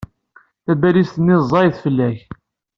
[0.63, 2.19] Tabalizt-nni zẓaye-t fella-k.